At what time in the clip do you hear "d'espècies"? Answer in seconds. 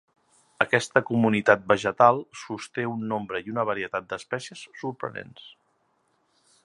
4.15-4.65